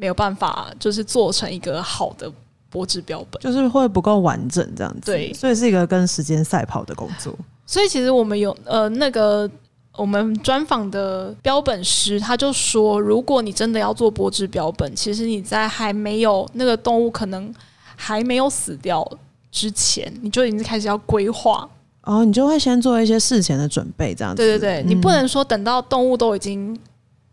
[0.00, 2.32] 没有办法，就是做成一个好的
[2.70, 5.12] 播质标本，就是会不够完整这样子。
[5.12, 7.34] 对，所以是一个跟时间赛跑的工作。
[7.66, 9.48] 所以其实我们有呃那个
[9.96, 17.52] 我们专访的标本师，他就说，如果你真的要做播质标本，其实你在还没有那个动物可能
[17.94, 19.06] 还没有死掉
[19.52, 21.68] 之前，你就已经开始要规划。
[22.04, 24.42] 哦，你就会先做一些事前的准备，这样子。
[24.42, 26.76] 对对对，嗯、你不能说等到动物都已经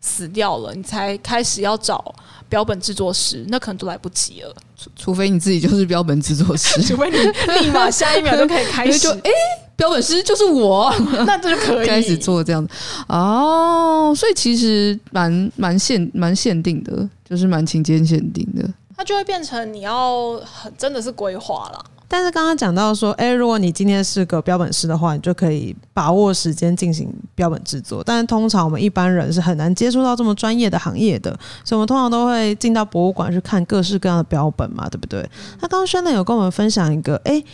[0.02, 2.14] 死掉了，你才开始要找。
[2.50, 4.56] 标本制作师，那可能都来不及了。
[4.78, 7.18] 除除非你自己就是标本制作师， 除非你
[7.60, 9.00] 立马下一秒就可以开始。
[9.04, 9.32] 就哎、欸，
[9.76, 10.90] 标本师就是我，
[11.28, 12.74] 那这就可以开始做这样子
[13.10, 14.14] 哦。
[14.16, 18.66] 所以其实蛮蛮限蛮限定的，就是蛮情节限定的。
[18.96, 21.86] 它就会变成你要很真的是规划了。
[22.08, 28.04] 但是刚刚讲到说，哎、欸，如果你今天是个标本师的话，你就可以把握时间进行标本制作。
[28.04, 31.32] 但是通常我们一般人是很难接触到这么专业的行业的，
[31.64, 35.22] 所以我们通常都会进到博物馆去看各式各样的标本嘛，对不对？
[35.60, 37.46] 那刚刚轩宁有跟我们分享一个哎、欸、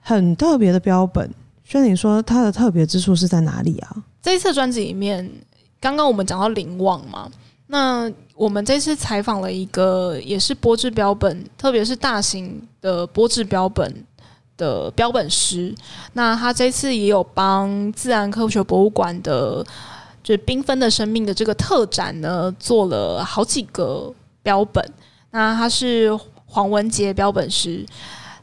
[0.00, 1.30] 很特别的标本，
[1.62, 3.96] 轩宁说它的特别之处是在哪里啊？
[4.22, 5.30] 这一次专辑里面，
[5.78, 7.30] 刚刚我们讲到灵旺嘛。
[7.66, 14.06] 那我们这次采访了一个也是玻质标本，特别是大型的玻质标本
[14.56, 15.74] 的标本师。
[16.14, 19.62] 那他这次也有帮自然科学博物馆的，
[20.22, 24.10] 就是缤纷的生命的这个特展呢，做了好几个
[24.42, 24.82] 标本。
[25.32, 26.10] 那他是
[26.46, 27.84] 黄文杰标本师，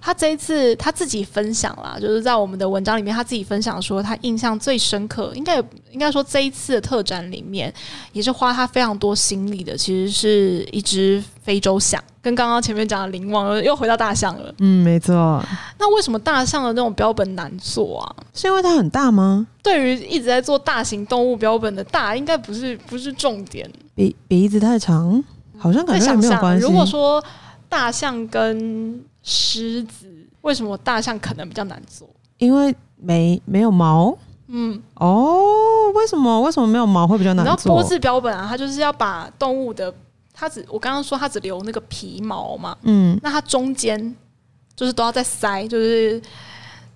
[0.08, 7.74] 他这一次他自己分享啦，就是在我们的文章里面，他自己分享说，他印象最深刻，应该应该说这一次的特展里面，
[8.14, 14.56] 也是花他非常多心力的，其实是一只非洲象，跟刚刚前面讲的灵王又回到大象了。
[14.60, 15.44] 嗯，没错。
[15.78, 18.16] 那为什么大象的那种标本难做啊？
[18.34, 19.46] 是因为它很大吗？
[19.62, 23.70] 对于一直在做大型动物标本的大，应该不是不是重点。
[23.94, 25.22] 鼻鼻子太长，
[25.58, 26.66] 好像感觉没有关系。
[26.66, 27.22] 如果说
[27.68, 30.10] 大象跟狮子，
[30.40, 32.08] 为什么大象可能比较难做？
[32.38, 34.18] 因为没没有毛。
[34.48, 36.40] 嗯，哦，为什么？
[36.40, 37.54] 为什么没有毛会比较难做？
[37.54, 39.94] 你知道玻质标本啊，它就是要把动物的，
[40.34, 44.16] 它只我刚刚说它只留那个皮毛嘛，嗯，那它中间
[44.78, 46.22] 就是都要再塞，就是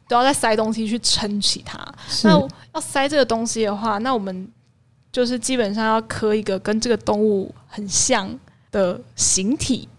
[0.08, 1.86] 都要再塞东西去撑起它。
[2.24, 4.48] 那要塞这个东西的话，那我们
[5.12, 8.40] 就是基本上要刻一个跟这个动物很像
[8.72, 9.90] 的形体。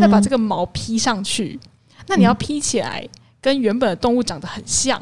[0.00, 1.56] 再把这个毛披上去，
[2.08, 3.06] 那你要披起来
[3.40, 5.00] 跟原本的动物长得很像。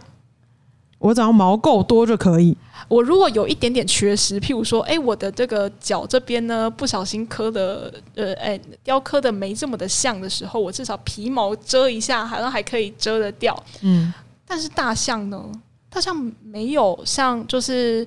[0.99, 2.57] 我只要毛够多就可以。
[2.89, 13.57] 我如果有一点点缺失，譬如说，哎，我的这个脚这边呢，不小心磕的，呃，哎，雕刻的没这么的像的时候，我至少皮毛遮一下，好像还可以遮得掉。
[13.83, 14.13] 嗯。
[14.47, 15.45] 但是大象呢？
[15.91, 18.07] 大象没有像，就是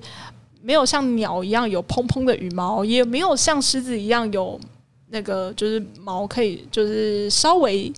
[0.60, 4.60] 没有像鸟一样有蓬蓬的羽毛，也没有像狮子一样有。
[5.12, 7.92] 那个就是毛可以，就是稍微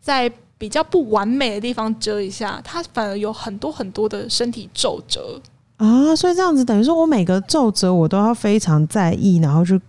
[0.00, 5.40] 在比较不完美的地方遮一下，它反而有很多很多的身体皱褶。
[5.76, 9.80] 啊，所以这样子等于说我每个皱褶我都要非常在意，然后就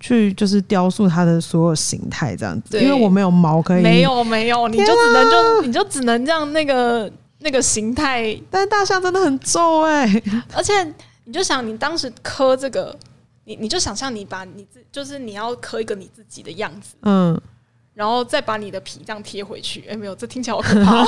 [0.00, 10.22] 去就是雕塑它的所有形态这样子，因为我没有毛可以，没有没有，你就只能就你就只能这样那个那个形态，但是大象真的很皱哎、欸，
[10.54, 10.72] 而且
[11.24, 12.96] 你就想你当时磕这个。
[13.44, 17.36] 你你就想象你把你自就是你要磕一个你自己的样子，嗯，
[17.94, 19.80] 然后再把你的皮这样贴回去。
[19.82, 21.04] 哎、欸，没有，这听起来好可怕，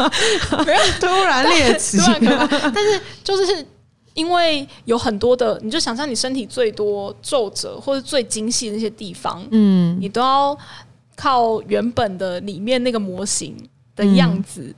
[0.64, 2.70] 没有突然猎奇，突然可怕。
[2.70, 3.66] 但是就是
[4.14, 10.56] 因为有很多的，你就想象你身体最多皱褶或者最精细的那些地方，嗯，你都要
[11.16, 13.56] 靠原本的里面那个模型
[13.94, 14.74] 的样子，嗯、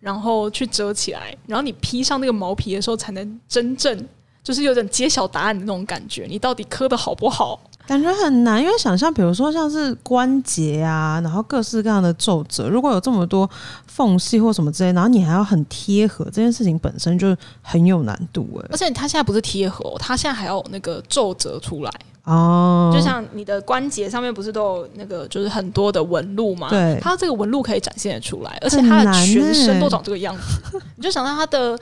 [0.00, 4.08] 然后去遮起来，然后你披上那个毛皮的时候，才能真正。
[4.42, 7.58] 就是有点揭晓答案的那种感觉，你到底磕的好不好？
[7.86, 13.48] 感觉很难，因为想象，比如说像是关节啊，然后各式各样的皱褶，如果有这么多
[13.86, 18.68] 缝隙或什么之类，然后你还要很贴合，这件事情本身就很有难度哎。
[18.70, 21.90] 而且它现在不是贴合，它现在还要有那个皱褶出来
[22.24, 22.90] 哦。
[22.94, 26.70] 就像你的关节上面不是都有那个，就是很多的纹路嘛？
[26.70, 30.80] 对，它这个纹路可以展现得出来，而且它的全身都长这个样子。
[30.96, 31.78] 你就想到它的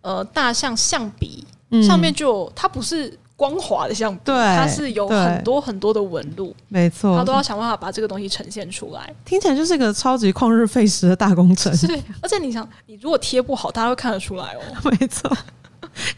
[0.00, 1.46] 呃大象象鼻。
[1.86, 9.14] 上面就，它不是光滑的像，对，它是有很多很多的纹路，没错，他都要想办法把这个东西呈现出来。
[9.24, 11.72] 听起来就是一个超级旷日费时的大工程。
[11.76, 11.86] 是，
[12.20, 14.60] 而且你想，你如果贴不好，大家会看得出来哦。
[14.90, 15.30] 没错，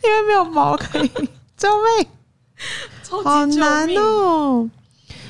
[0.03, 1.11] 因为没有毛可以，
[1.59, 2.07] 救命，
[3.23, 4.71] 好难哦。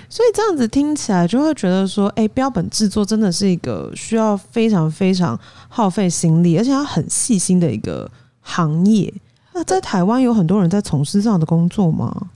[0.09, 5.37] 所以这样子听起来就会觉得说，哎，标本制作真的是一个需要非常非常
[5.69, 8.09] 耗费心力，而且要很细心的一个
[8.41, 9.13] 行业。
[9.53, 12.31] 那在台湾有很多人在从事这样的工作吗？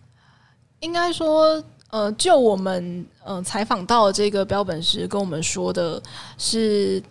[0.81, 6.03] 应该说，呃，就我们呃采访到的这个标本师跟我们说的
[6.37, 7.03] 是，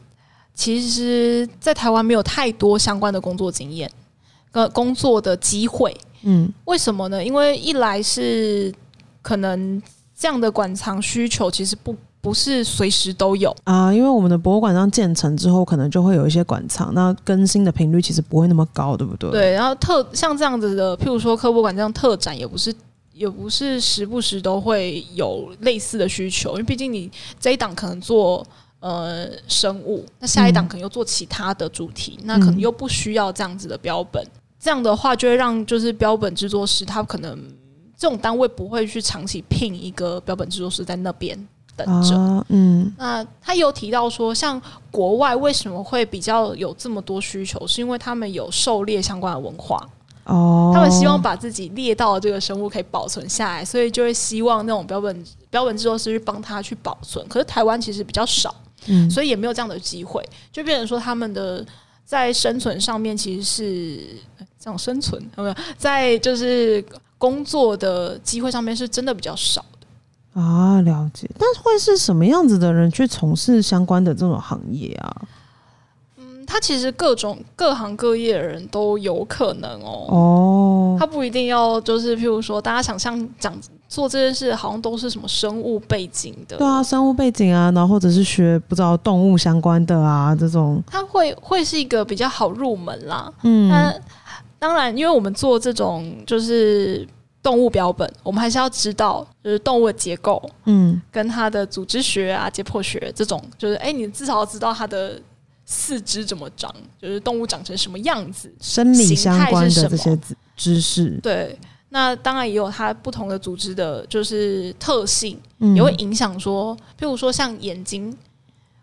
[0.53, 3.89] 其实，在台湾没有太多相关的工作经验，
[4.51, 5.95] 跟，工作的机会。
[6.21, 7.23] 嗯，为什么呢？
[7.23, 8.73] 因为一来是
[9.21, 9.81] 可能
[10.15, 11.95] 这样的馆藏需求其实不。
[12.23, 19.29] 不是随时都有啊，因为我们的博物馆当建成之后，可能就会有一些馆藏，那更新的频率其实不会那么高，对不对？
[19.31, 22.73] 对，然后特像这样子的，譬如说科博馆这样特展，也不是
[23.11, 28.47] 也不是时不时都会有类似的需求，因为毕竟你这一档可能做
[28.79, 34.25] 呃生物，那下一档可能又做其他的主题，嗯、那可能又不需要这样子的标本，
[34.57, 37.37] 这样的话就会让就是标本制作师他可能
[37.97, 41.37] 这种单位不会去长期聘一个标本制作师在那边。
[41.75, 49.77] 等着，啊，嗯，那他有提到说，像国外为什么会比较有这么多需求，是因为他们有狩猎相关的文化
[50.25, 57.27] 哦，他们希望把自己猎到的这个生物可以保存下来，所以就会希望那种标本标本制作师去帮他去保存。
[57.27, 58.53] 可是台湾其实比较少，
[58.85, 61.65] 嗯，所以也没有这样的机会，就变成说他们的
[62.05, 63.99] 在生存上面其实是
[64.59, 65.55] 这样生存，有没有？
[65.77, 66.85] 在就是
[67.17, 69.65] 工作的机会上面是真的比较少。
[70.33, 71.29] 啊，了解。
[71.37, 75.15] 但是会是什么样子的人去从事相关的这种行业啊？
[76.17, 80.07] 嗯，他其实各种各行各业的人都有可能哦。
[80.09, 83.55] 哦，他不一定要就是，譬如说，大家想象讲
[83.87, 86.57] 做这件事好像都是什么生物背景的。
[86.57, 93.31] 对啊，生物背景啊，然后或者是学不知道动物相关的啊，这种他会会是一个比较好入门啦。
[93.43, 93.93] 嗯，那
[94.57, 97.07] 当然，因为我们做这种就是
[97.43, 105.21] 动物标本，我们还是要知道就是动物的结构，嗯，跟它的组织学啊、解剖学这种，就是哎，你至少要知道它的。
[105.65, 106.69] 四肢怎么长？
[107.01, 111.17] 就是动物长成什么样子，生理相关的这些知知识。
[111.23, 118.13] 对，那当然也有它不同的组织的，就是特性，嗯、也会影响说，譬如说像眼睛，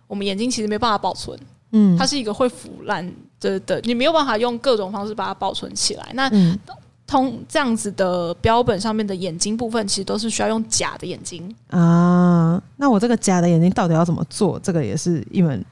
[0.06, 1.38] 我们眼睛其实没办法保存，
[1.72, 3.06] 嗯，它是一个会腐烂
[3.40, 6.10] 的的，你没有办法用各种方式把它保存起来。
[6.14, 6.58] 那、嗯、
[7.10, 12.62] 通这样子的标本上面的眼睛部分，其实都是需要用假的眼睛啊。
[12.76, 14.60] 那我这个假的眼睛到底要怎么做？
[14.62, 15.64] 这个也是一门。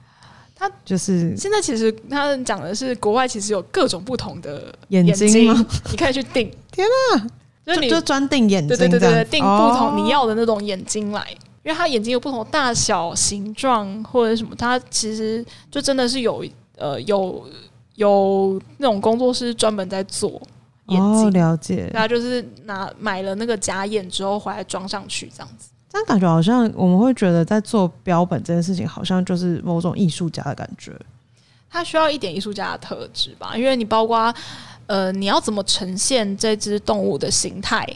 [0.57, 5.55] 它就是现在，其实他讲的是国外其实有各种不同的眼睛，
[5.93, 6.51] 你可以去订。
[6.73, 6.85] 天
[7.15, 7.25] 啊，
[7.65, 16.45] 就是你就专定眼睛，对对对对，订不同你要的那种眼睛来，哦、因为它眼睛有不同大小、形状或者什么，它其实就真的是有
[16.77, 17.47] 呃有
[17.95, 20.43] 有那种工作室专门在做
[20.89, 21.27] 眼镜。
[21.27, 21.91] 哦，了解。
[21.95, 25.71] 他就是拿买了那个假眼之后回来装上去，这样子。
[25.91, 30.93] 这样感觉好像我们会觉得在做标本这件事情，好像就是某种艺术家的感觉。
[31.71, 34.33] 它需要一点艺术家的特质吧，因为你包括
[34.87, 37.87] 呃，你要怎么呈现这只动物的形态？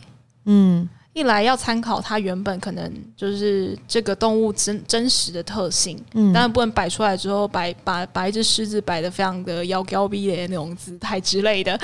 [0.44, 11.78] 嗯，一来要参考它原本可能就是这个动物真真实的特性，嗯，当然不能摆出来之后摆把把一只狮子摆的非常的妖娇逼的那种姿态之类的。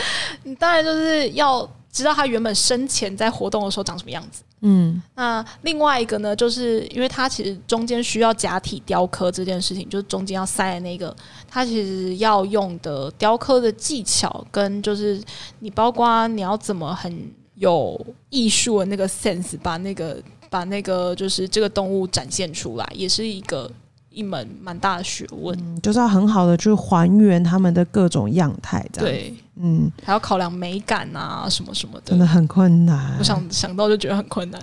[0.44, 4.42] 你当然就是要知道它原本生前在活动的时候长什么样子。
[4.60, 11.14] 嗯，那另外一个呢，就是因为它其实中间需要假体雕刻这件事情，就是中间要塞的那个，
[11.46, 15.22] 它其实要用的雕刻的技巧，跟就是
[15.60, 20.16] 你包括你要怎么很有艺术的那个 sense，把那个
[20.48, 23.70] 把那个就是这个动物展现出来，也是一个。
[24.10, 33.14] 一门蛮大的学问，嗯，就是要很好的去还原他们的各种样态，这样对，嗯，还要考量美感啊，什么什么的，真的很困难。
[33.16, 34.60] 我想想到就觉得很困难。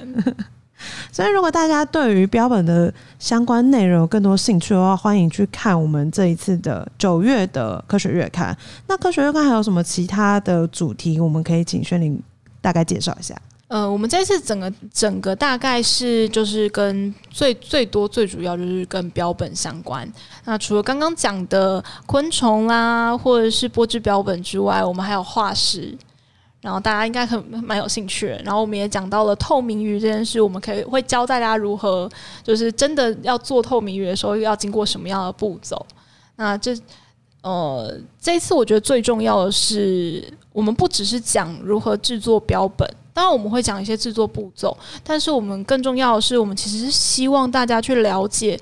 [1.10, 8.58] 所以，如果大家对于标本的相关内容有更多兴趣的话，欢迎去看我们这一次的九月的科学月刊。
[8.88, 11.18] 那科学月刊还有什么其他的主题？
[11.18, 12.22] 我们可以请炫琳
[12.66, 13.40] 大概介绍一下。
[13.68, 20.12] 呃，我们这次整个整个大概是就是跟最最多最主要就是跟标本相关。
[20.46, 25.96] 那除了刚刚讲的昆虫啦，或者是玻质标本之外，我们还有化石。
[26.62, 28.28] 然后大家应该很蛮有兴趣。
[28.44, 32.10] 然后我们也讲到了透明鱼这件事，我们可以会教大家如何
[32.44, 35.86] 就是真的要做透明鱼的时候要经过什么样的步骤。
[36.38, 36.76] 那这
[37.46, 42.92] 呃，这次我觉得最重要的是，我们不只是讲如何制作标本。
[43.14, 48.60] 当然我们会讲一些制作步骤，但是我们更重要的是，我们其实是希望大家去了解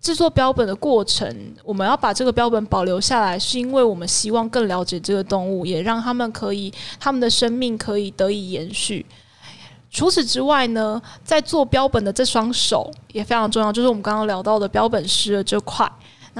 [0.00, 1.54] 制作标本的过程。
[1.62, 9.04] 我们要把这个标本保留下来，是因为我们希望更了解这个动物，也让他们可以他们的生命可以得以延续。
[9.90, 15.86] 除此之外呢，在做标本的这双手也非常重要，就是我们刚刚聊到的标本师的这块。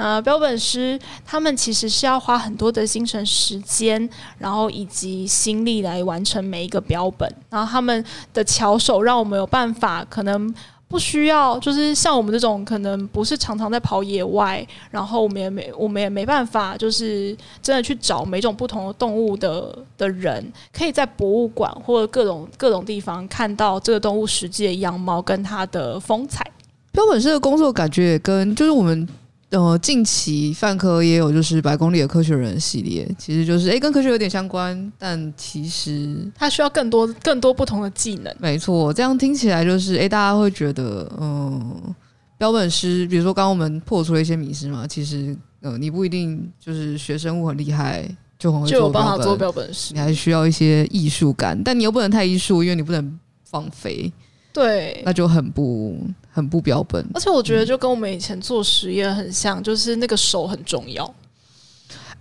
[0.01, 0.97] 呃，标本师
[1.27, 7.29] 他们其实是要花很多的精神时间，然后以及心力来完成每一个标本。
[7.51, 10.55] 然后他们的巧手让我们有办法，可能
[10.87, 26.49] 不需要，就是像我们这种可能不是常常在跑野外，然后我们也没我们也没办法，就是真的去找每种不同的动物的的人，可以在博物馆或者各种各种地方看到这个动物实际的样貌跟它的风采。
[26.93, 29.09] 标本师的工作感觉也跟就是我们。
[29.51, 38.35] 呃，近期泛科也有就是百公里的科学人系列，其实就是诶跟科学有点相关，但其实它需要更多更多不同的技能。
[38.39, 41.97] 没错，这样听起来就是诶大家会觉得，嗯、呃，
[42.37, 48.07] 标本师，比如说刚刚我们破除了一些迷失嘛，其实呃，你不一定就是学生物很厉害
[48.39, 54.13] 就很会做标本，就有办法做标本师，你还需要一些艺术感，但你又不能太艺术，因为你不能放飞。
[54.59, 55.97] 对，那就很不
[56.33, 57.05] 很不标本。
[57.15, 61.05] 而且我觉得就跟我们以前做实验很像，就是那个手很重要。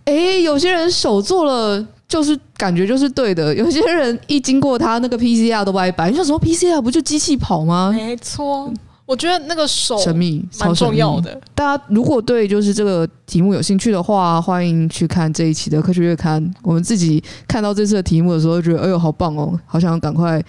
[0.06, 6.10] 哎、欸，有些人手做了就是感觉就是对的，有些人一经过他那个 PCR 都歪掰。
[6.10, 7.92] 你说什么 PCR 不就机器跑吗？
[7.94, 8.72] 没错，
[9.06, 11.38] 我觉得那个手神秘蛮重要的。
[11.54, 16.54] 大家如果对就是这个题目有兴趣的话，欢迎去看这一期的科学月刊。
[16.62, 20.42] 我们自己看到这次的题目的时候，觉得哎呦好棒哦，好想赶快。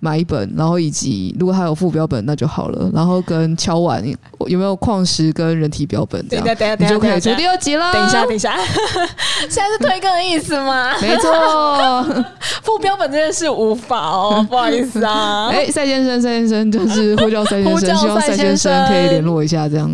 [0.00, 4.02] 买一本，然后以及如果他有副标本那就好了，然后跟敲碗
[4.46, 7.92] 有没有矿石跟人体标本这样，等一下等一下你就可以出第二集了。
[7.92, 8.56] 等一下等一下，
[9.48, 10.92] 现在是推更的意思吗？
[11.00, 11.32] 没错，
[12.62, 15.48] 副标本真的是无法哦，不好意思啊。
[15.52, 19.88] 哎，赛先生，赛先生就是呼叫赛先生，希望赛先生可以联络一下，这样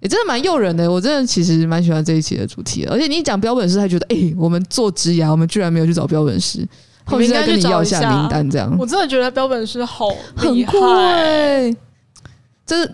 [0.00, 0.90] 也真的蛮诱人的。
[0.90, 6.66] 我真的其实蛮喜欢这一期的主题的，而且你一讲标本师，还觉得哎，我们做职涯，我们居然没有去找标本师。
[7.06, 8.76] 后面再跟你要一下名单，这样。
[8.78, 11.74] 我真的觉得标本师好很酷哎！
[12.66, 12.84] 这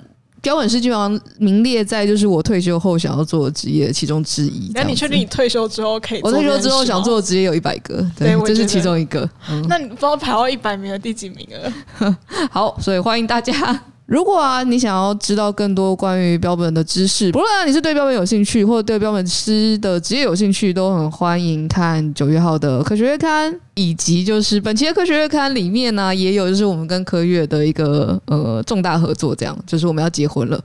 [0.40, 4.70] 标本师基本上名列在就是我退休后想要做的职业其中之一。
[4.74, 6.20] 那你确定你退休之后可以？
[6.22, 9.28] 我退休之后想做的职业有一百个，对，这是其中一个。
[9.48, 12.16] 嗯、那你不知道排到一百名的第几名了？
[12.50, 13.80] 好，所以欢迎大家。
[14.06, 30.60] 如果啊，你想要知道更多关于标本的知识，不论啊你是对标本有兴趣，或者对标本师的职业有兴趣，都很欢迎看九月号的科学月刊，以及就是本期的科学月刊里面呢、啊，也有就是我们跟科月的一个呃重大合作，这样就是我们要结婚了，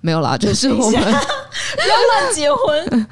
[0.00, 3.06] 没有啦，就是我们 不要乱结婚，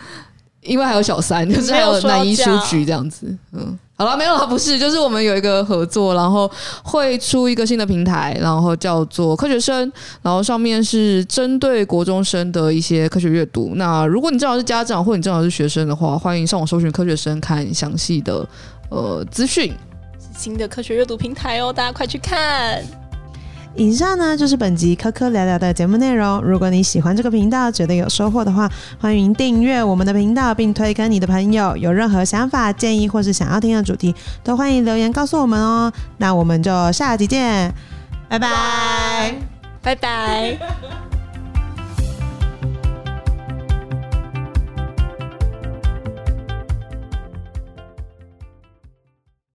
[0.62, 3.78] 因为还有小三，就是还有南一书局这样子，嗯。
[3.98, 6.50] 好了，没有了，不是，就是我们有一个合作，然后
[6.82, 9.90] 会出一个新的平台，然后叫做科学生，
[10.20, 13.72] 然后上面是针对国中生的一些科学阅读。
[13.76, 18.46] 那如果你正好是家长，或你正好是学生的话，欢迎上网搜寻科学生，看详细的
[18.90, 19.72] 呃资讯。
[20.36, 23.05] 新的科学阅读平台哦，大家快去看。
[23.76, 26.40] 以上呢就是本集科科聊聊的节目内容。
[26.40, 31.76] 如果你喜欢这个频道，觉得有收获的话，欢迎订阅我们的频道，并推给你的朋友。
[31.76, 35.92] 有任何想法、建议或是想要听的主题，都欢迎留言告诉我们哦。
[36.16, 37.72] 那我们就下集见，
[38.28, 39.34] 拜拜，
[39.82, 40.58] 拜拜。